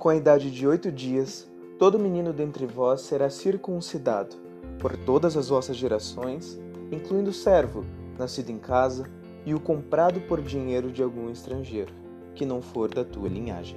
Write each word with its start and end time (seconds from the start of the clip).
Com 0.00 0.08
a 0.08 0.16
idade 0.16 0.50
de 0.50 0.66
oito 0.66 0.90
dias, 0.90 1.46
todo 1.78 1.98
menino 1.98 2.32
dentre 2.32 2.64
vós 2.64 3.02
será 3.02 3.28
circuncidado, 3.28 4.34
por 4.78 4.96
todas 4.96 5.36
as 5.36 5.50
vossas 5.50 5.76
gerações, 5.76 6.58
incluindo 6.90 7.28
o 7.28 7.34
servo, 7.34 7.84
nascido 8.18 8.48
em 8.48 8.56
casa, 8.56 9.04
e 9.44 9.52
o 9.52 9.60
comprado 9.60 10.18
por 10.22 10.40
dinheiro 10.40 10.90
de 10.90 11.02
algum 11.02 11.28
estrangeiro, 11.28 11.92
que 12.34 12.46
não 12.46 12.62
for 12.62 12.88
da 12.88 13.04
tua 13.04 13.28
linhagem. 13.28 13.76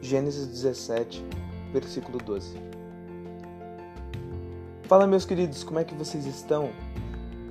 Gênesis 0.00 0.48
17, 0.48 1.24
versículo 1.72 2.18
12. 2.18 2.56
Fala, 4.88 5.06
meus 5.06 5.24
queridos, 5.24 5.62
como 5.62 5.78
é 5.78 5.84
que 5.84 5.94
vocês 5.94 6.26
estão? 6.26 6.70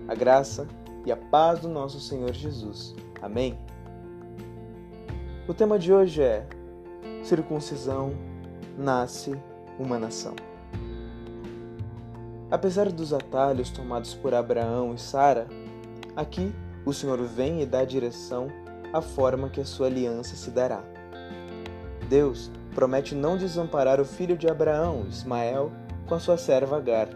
A 0.09 0.13
graça 0.13 0.67
e 1.05 1.11
a 1.11 1.15
paz 1.15 1.61
do 1.61 1.69
nosso 1.69 2.01
Senhor 2.01 2.33
Jesus. 2.33 2.93
Amém? 3.21 3.57
O 5.47 5.53
tema 5.53 5.79
de 5.79 5.93
hoje 5.93 6.21
é 6.21 6.45
circuncisão 7.23 8.13
nasce 8.77 9.37
uma 9.79 9.99
nação. 9.99 10.35
Apesar 12.49 12.91
dos 12.91 13.13
atalhos 13.13 13.69
tomados 13.69 14.13
por 14.13 14.33
Abraão 14.33 14.93
e 14.93 14.97
Sara, 14.99 15.47
aqui 16.15 16.53
o 16.85 16.93
Senhor 16.93 17.21
vem 17.23 17.61
e 17.61 17.65
dá 17.65 17.85
direção 17.85 18.47
à 18.91 19.01
forma 19.01 19.49
que 19.49 19.61
a 19.61 19.65
sua 19.65 19.87
aliança 19.87 20.35
se 20.35 20.51
dará. 20.51 20.83
Deus 22.09 22.51
promete 22.75 23.15
não 23.15 23.37
desamparar 23.37 24.01
o 24.01 24.05
filho 24.05 24.35
de 24.35 24.49
Abraão, 24.49 25.05
Ismael, 25.07 25.71
com 26.07 26.15
a 26.15 26.19
sua 26.19 26.37
serva 26.37 26.77
Agar, 26.77 27.07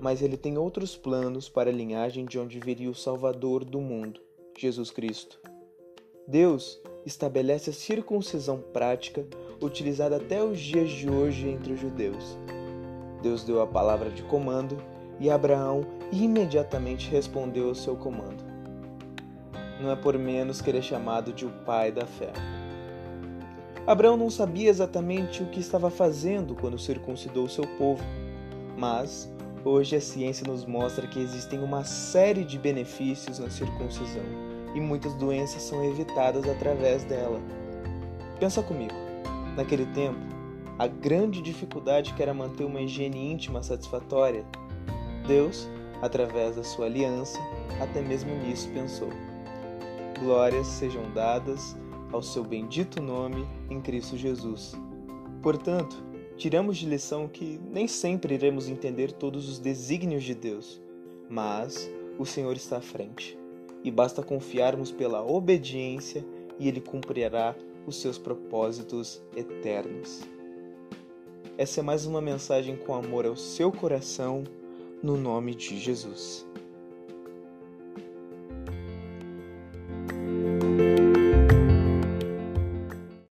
mas 0.00 0.20
ele 0.20 0.36
tem 0.36 0.58
outros 0.58 0.96
planos 0.96 1.48
para 1.48 1.70
a 1.70 1.72
linhagem 1.72 2.24
de 2.24 2.38
onde 2.38 2.58
viria 2.58 2.90
o 2.90 2.94
Salvador 2.94 3.64
do 3.64 3.80
mundo, 3.80 4.20
Jesus 4.58 4.90
Cristo. 4.90 5.38
Deus 6.26 6.80
estabelece 7.06 7.70
a 7.70 7.72
circuncisão 7.72 8.58
prática 8.72 9.24
utilizada 9.62 10.16
até 10.16 10.42
os 10.42 10.58
dias 10.58 10.90
de 10.90 11.08
hoje 11.08 11.48
entre 11.48 11.72
os 11.72 11.80
judeus. 11.80 12.36
Deus 13.22 13.44
deu 13.44 13.62
a 13.62 13.66
palavra 13.66 14.10
de 14.10 14.24
comando 14.24 14.76
e 15.20 15.30
Abraão 15.30 15.86
imediatamente 16.12 17.08
respondeu 17.08 17.68
ao 17.68 17.74
seu 17.74 17.96
comando. 17.96 18.44
Não 19.80 19.90
é 19.90 19.96
por 19.96 20.18
menos 20.18 20.60
que 20.60 20.68
ele 20.68 20.78
é 20.78 20.82
chamado 20.82 21.32
de 21.32 21.46
o 21.46 21.50
pai 21.64 21.92
da 21.92 22.04
fé. 22.04 22.32
Abraão 23.86 24.16
não 24.16 24.28
sabia 24.28 24.68
exatamente 24.68 25.44
o 25.44 25.46
que 25.46 25.60
estava 25.60 25.88
fazendo 25.90 26.56
quando 26.56 26.78
circuncidou 26.78 27.48
seu 27.48 27.64
povo, 27.78 28.02
mas 28.76 29.32
hoje 29.64 29.94
a 29.94 30.00
ciência 30.00 30.44
nos 30.46 30.64
mostra 30.64 31.06
que 31.06 31.20
existem 31.20 31.60
uma 31.60 31.84
série 31.84 32.44
de 32.44 32.58
benefícios 32.58 33.38
na 33.38 33.48
circuncisão 33.48 34.55
e 34.76 34.80
muitas 34.80 35.14
doenças 35.14 35.62
são 35.62 35.82
evitadas 35.82 36.46
através 36.46 37.02
dela. 37.04 37.40
Pensa 38.38 38.62
comigo, 38.62 38.92
naquele 39.56 39.86
tempo, 39.86 40.20
a 40.78 40.86
grande 40.86 41.40
dificuldade 41.40 42.12
que 42.12 42.22
era 42.22 42.34
manter 42.34 42.64
uma 42.64 42.82
higiene 42.82 43.32
íntima 43.32 43.62
satisfatória, 43.62 44.44
Deus, 45.26 45.66
através 46.02 46.56
da 46.56 46.62
sua 46.62 46.84
aliança, 46.86 47.38
até 47.80 48.02
mesmo 48.02 48.30
nisso 48.44 48.68
pensou. 48.68 49.08
Glórias 50.20 50.66
sejam 50.66 51.10
dadas 51.12 51.74
ao 52.12 52.22
seu 52.22 52.44
bendito 52.44 53.02
nome 53.02 53.48
em 53.70 53.80
Cristo 53.80 54.14
Jesus. 54.14 54.74
Portanto, 55.42 56.04
tiramos 56.36 56.76
de 56.76 56.84
lição 56.84 57.28
que 57.28 57.58
nem 57.72 57.88
sempre 57.88 58.34
iremos 58.34 58.68
entender 58.68 59.10
todos 59.10 59.48
os 59.48 59.58
desígnios 59.58 60.22
de 60.22 60.34
Deus, 60.34 60.82
mas 61.30 61.90
o 62.18 62.26
Senhor 62.26 62.54
está 62.54 62.76
à 62.76 62.82
frente 62.82 63.38
e 63.86 63.90
basta 63.90 64.20
confiarmos 64.20 64.90
pela 64.90 65.24
obediência 65.24 66.26
e 66.58 66.66
Ele 66.66 66.80
cumprirá 66.80 67.54
os 67.86 68.00
seus 68.00 68.18
propósitos 68.18 69.22
eternos. 69.36 70.22
Essa 71.56 71.78
é 71.78 71.82
mais 71.84 72.04
uma 72.04 72.20
mensagem 72.20 72.76
com 72.76 72.96
amor 72.96 73.24
ao 73.24 73.36
seu 73.36 73.70
coração, 73.70 74.42
no 75.00 75.16
nome 75.16 75.54
de 75.54 75.78
Jesus. 75.78 76.44